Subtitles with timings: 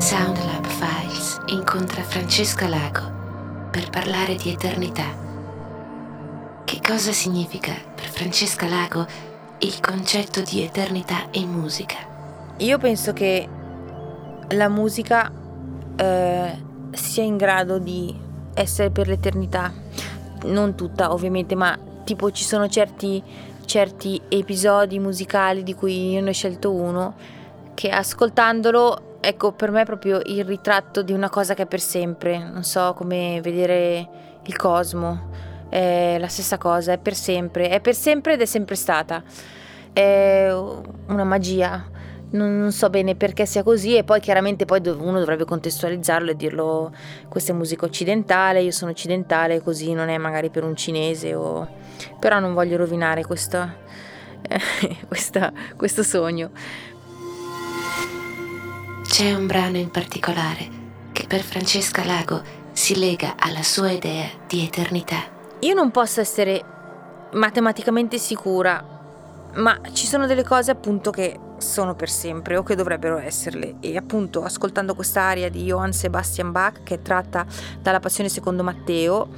[0.00, 5.04] Soundlab Files incontra Francesca Lago per parlare di eternità.
[6.64, 9.06] Che cosa significa per Francesca Lago
[9.58, 11.98] il concetto di eternità in musica?
[12.56, 13.46] Io penso che
[14.48, 15.30] la musica
[15.96, 16.62] eh,
[16.92, 18.26] sia in grado di
[18.58, 19.72] essere per l'eternità,
[20.44, 23.22] non tutta ovviamente, ma tipo ci sono certi,
[23.64, 27.14] certi episodi musicali di cui io ne ho scelto uno
[27.74, 31.80] che ascoltandolo, ecco, per me è proprio il ritratto di una cosa che è per
[31.80, 34.08] sempre, non so come vedere
[34.42, 35.30] il cosmo,
[35.68, 39.22] è la stessa cosa, è per sempre, è per sempre ed è sempre stata,
[39.92, 40.50] è
[41.06, 41.96] una magia
[42.30, 46.36] non, non, so bene perché sia così e poi chiaramente poi uno dovrebbe contestualizzarlo e
[46.36, 46.92] dirlo
[47.28, 51.66] questa è musica occidentale, io sono occidentale così non è magari per un cinese o...
[52.18, 53.70] però non voglio rovinare questo,
[54.42, 54.60] eh,
[55.08, 56.50] questa, questo sogno.
[59.04, 60.68] C'è un brano in particolare
[61.12, 62.42] che per Francesca Lago
[62.72, 65.36] si lega alla sua idea di eternità.
[65.60, 66.62] Io non posso essere
[67.32, 68.96] matematicamente sicura
[69.54, 73.76] ma ci sono delle cose appunto che sono per sempre o che dovrebbero esserle.
[73.80, 77.46] E appunto ascoltando quest'aria di Johann Sebastian Bach che è tratta
[77.80, 79.28] dalla Passione secondo Matteo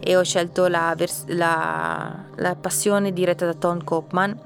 [0.00, 4.38] e ho scelto la, vers- la, la Passione diretta da Tom Kopman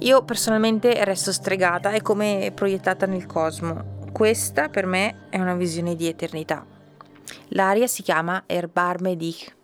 [0.00, 3.96] io personalmente resto stregata è come proiettata nel cosmo.
[4.12, 6.64] Questa per me è una visione di eternità.
[7.48, 9.56] L'aria si chiama Erbarme dich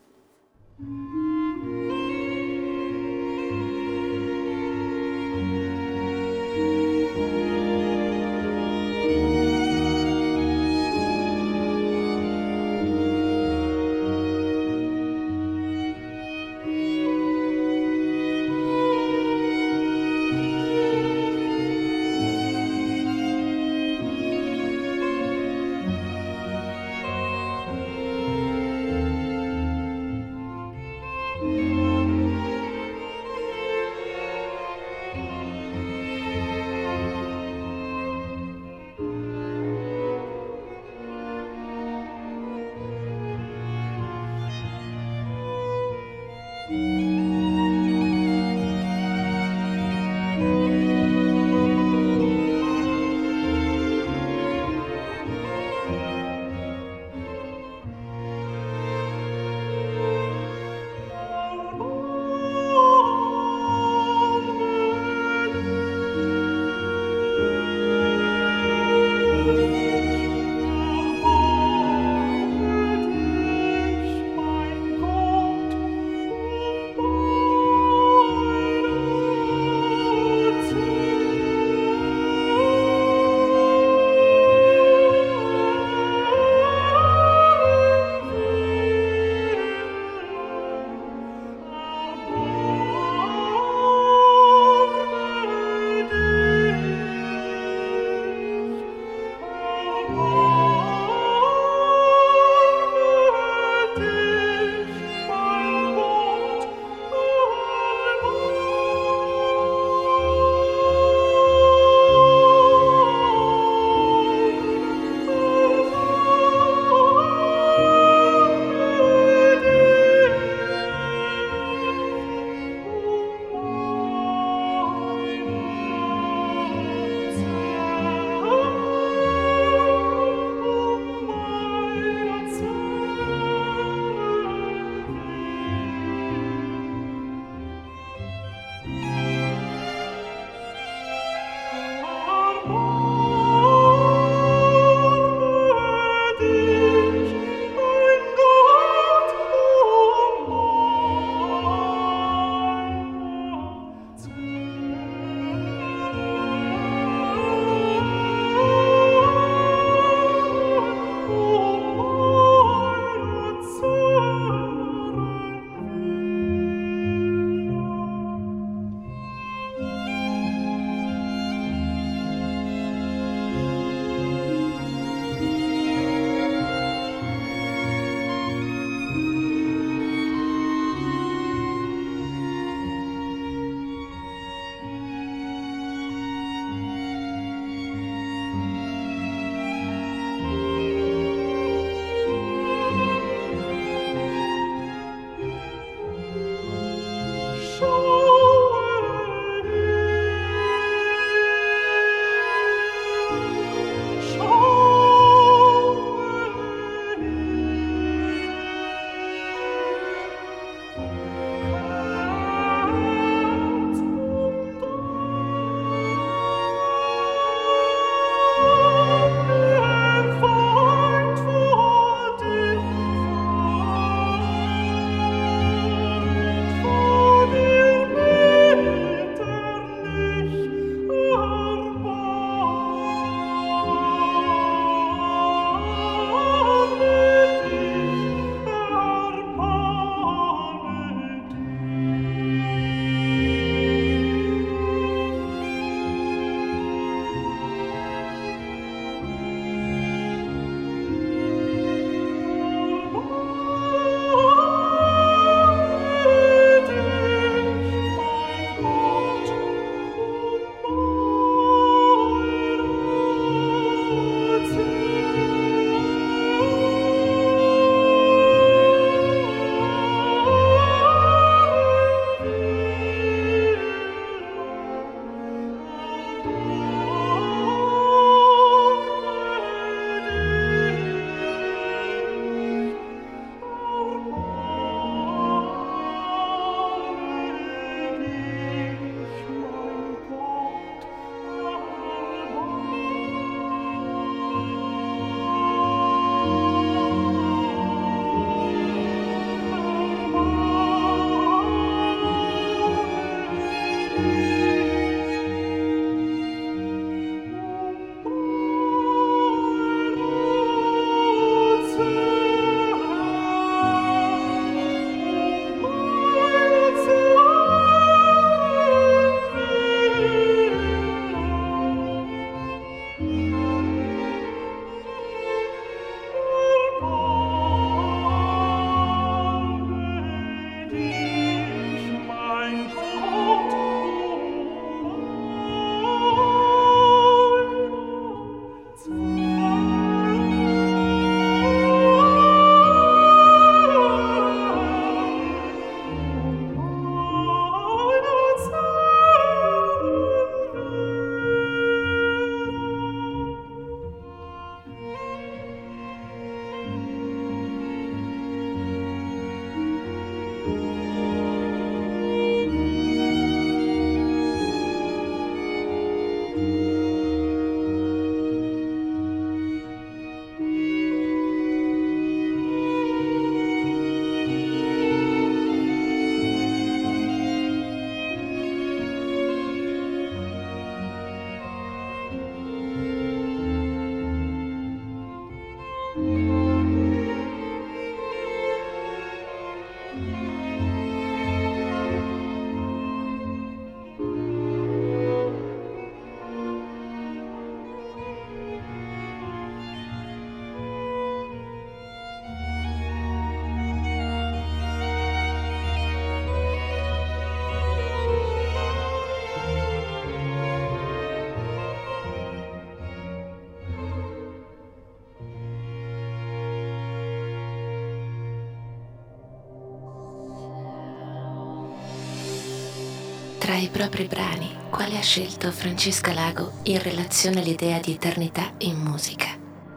[423.64, 428.98] tra i propri brani, quale ha scelto Francesca Lago in relazione all'idea di eternità in
[428.98, 429.46] musica?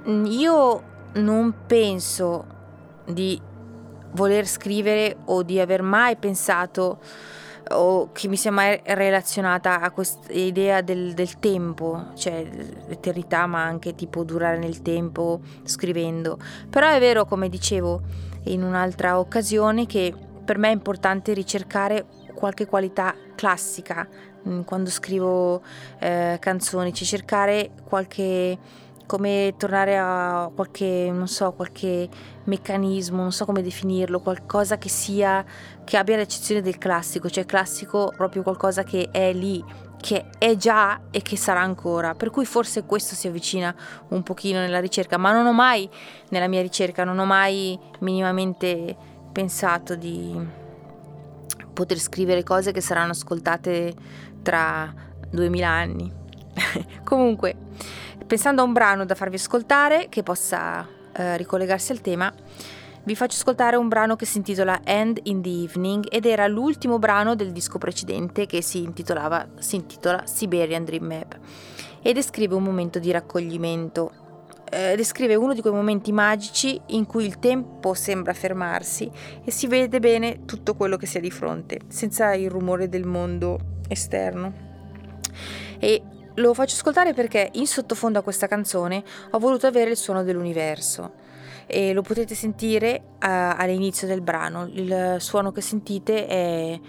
[0.06, 0.84] Io
[1.16, 2.46] non penso
[3.06, 3.38] di
[4.14, 7.02] voler scrivere o di aver mai pensato
[7.72, 12.48] o che mi sia mai relazionata a questa idea del, del, tempo, cioè
[12.88, 16.40] l'eternità, ma anche tipo durare nel tempo scrivendo.
[16.70, 18.00] Però è vero, come dicevo
[18.44, 20.14] in un'altra occasione, che
[20.46, 22.06] per me è importante ricercare
[22.38, 24.08] qualche qualità classica
[24.48, 25.64] mm, quando scrivo
[25.98, 32.10] eh, canzoni, cioè cercare qualche come tornare a qualche, non so, qualche
[32.44, 35.44] meccanismo, non so come definirlo, qualcosa che sia,
[35.86, 39.64] che abbia l'eccezione del classico, cioè classico proprio qualcosa che è lì,
[40.00, 42.16] che è già e che sarà ancora.
[42.16, 43.74] Per cui forse questo si avvicina
[44.10, 45.90] un pochino nella ricerca, ma non ho mai,
[46.30, 48.96] nella mia ricerca, non ho mai minimamente
[49.32, 50.66] pensato di
[51.74, 53.94] poter scrivere cose che saranno ascoltate
[54.42, 54.94] tra
[55.30, 56.12] duemila anni.
[57.04, 57.56] Comunque,
[58.28, 62.34] Pensando a un brano da farvi ascoltare che possa eh, ricollegarsi al tema,
[63.06, 67.00] vi faccio ascoltare un brano che si intitola End in the Evening ed era l'ultimo
[67.00, 71.40] brano del disco precedente che si, intitolava, si intitola Siberian Dream Map
[72.02, 74.12] e descrive un momento di raccoglimento.
[74.70, 79.10] Eh, descrive uno di quei momenti magici in cui il tempo sembra fermarsi
[79.44, 83.06] e si vede bene tutto quello che si ha di fronte, senza il rumore del
[83.06, 84.66] mondo esterno.
[85.80, 86.02] E
[86.36, 91.26] lo faccio ascoltare perché in sottofondo a questa canzone ho voluto avere il suono dell'universo
[91.66, 94.68] e lo potete sentire uh, all'inizio del brano.
[94.72, 96.80] Il suono che sentite è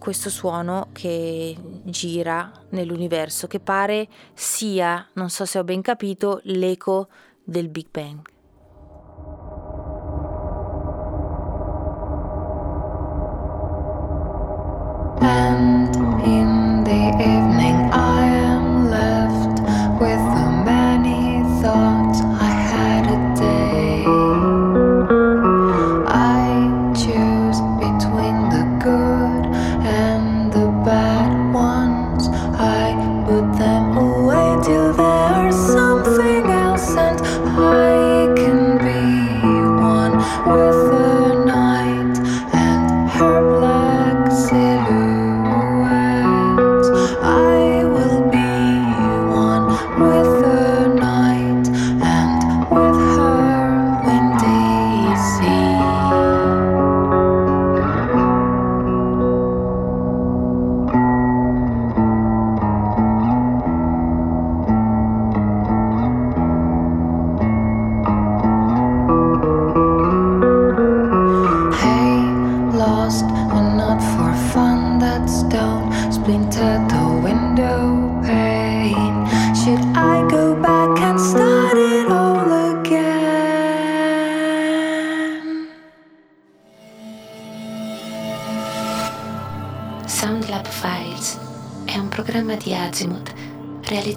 [0.00, 1.54] questo suono che
[1.84, 7.08] gira nell'universo, che pare sia, non so se ho ben capito, l'eco
[7.44, 8.22] del Big Bang.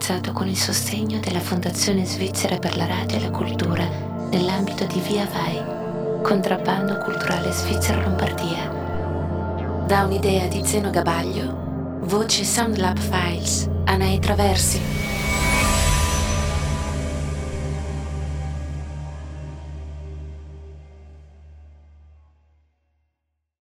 [0.03, 3.87] Realizzato con il sostegno della Fondazione Svizzera per la Radio e la Cultura
[4.29, 9.85] nell'ambito di Via Vai, contrabbando culturale Svizzera Lombardia.
[9.87, 15.02] Da un'idea di Zeno Gabaglio, voce Soundlab Files, Anai Traversi.